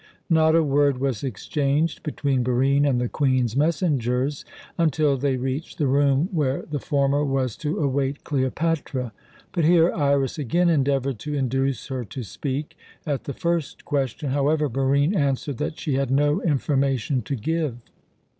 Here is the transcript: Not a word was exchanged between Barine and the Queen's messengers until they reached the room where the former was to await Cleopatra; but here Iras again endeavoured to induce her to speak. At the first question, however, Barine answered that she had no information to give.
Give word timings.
Not 0.31 0.55
a 0.55 0.63
word 0.63 0.97
was 0.97 1.23
exchanged 1.23 2.01
between 2.01 2.41
Barine 2.41 2.85
and 2.89 2.99
the 2.99 3.07
Queen's 3.07 3.55
messengers 3.55 4.43
until 4.75 5.15
they 5.15 5.37
reached 5.37 5.77
the 5.77 5.85
room 5.85 6.27
where 6.31 6.63
the 6.63 6.79
former 6.79 7.23
was 7.23 7.55
to 7.57 7.77
await 7.77 8.23
Cleopatra; 8.23 9.11
but 9.51 9.63
here 9.63 9.93
Iras 9.93 10.39
again 10.39 10.69
endeavoured 10.69 11.19
to 11.19 11.35
induce 11.35 11.85
her 11.89 12.03
to 12.03 12.23
speak. 12.23 12.75
At 13.05 13.25
the 13.25 13.33
first 13.33 13.85
question, 13.85 14.31
however, 14.31 14.67
Barine 14.67 15.13
answered 15.15 15.59
that 15.59 15.77
she 15.77 15.93
had 15.93 16.09
no 16.09 16.41
information 16.41 17.21
to 17.21 17.35
give. 17.35 17.77